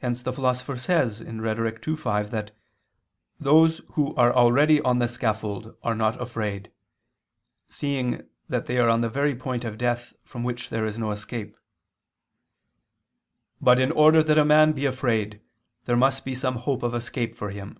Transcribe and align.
Hence 0.00 0.22
the 0.22 0.34
Philosopher 0.34 0.76
says 0.76 1.22
(Rhet. 1.24 1.88
ii, 1.88 1.96
5) 1.96 2.30
that 2.30 2.50
"those 3.40 3.78
who 3.92 4.14
are 4.16 4.30
already 4.34 4.82
on 4.82 4.98
the 4.98 5.08
scaffold, 5.08 5.74
are 5.82 5.94
not 5.94 6.20
afraid," 6.20 6.70
seeing 7.70 8.28
that 8.50 8.66
they 8.66 8.76
are 8.76 8.90
on 8.90 9.00
the 9.00 9.08
very 9.08 9.34
point 9.34 9.64
of 9.64 9.72
a 9.72 9.76
death 9.78 10.12
from 10.24 10.44
which 10.44 10.68
there 10.68 10.84
is 10.84 10.98
no 10.98 11.10
escape; 11.10 11.56
"but 13.62 13.80
in 13.80 13.90
order 13.92 14.22
that 14.22 14.36
a 14.36 14.44
man 14.44 14.72
be 14.74 14.84
afraid, 14.84 15.40
there 15.86 15.96
must 15.96 16.26
be 16.26 16.34
some 16.34 16.56
hope 16.56 16.82
of 16.82 16.92
escape 16.94 17.34
for 17.34 17.48
him." 17.48 17.78